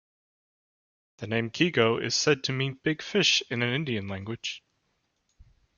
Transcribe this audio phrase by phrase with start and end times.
[1.17, 4.63] The name "Keego" is said to mean "big fish" in an Indian language.